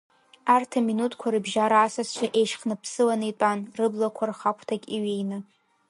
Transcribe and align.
Арҭ 0.53 0.71
аминуҭқәа 0.79 1.33
рыбжьара 1.33 1.77
асасцәа 1.81 2.27
еишьхныԥсыланы 2.39 3.25
итәан, 3.31 3.59
рыблақәа 3.77 4.29
рхагәҭахь 4.29 4.87
иҩеины. 4.95 5.37